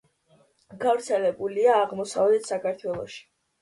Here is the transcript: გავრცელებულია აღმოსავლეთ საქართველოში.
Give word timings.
გავრცელებულია 0.85 1.79
აღმოსავლეთ 1.85 2.53
საქართველოში. 2.53 3.27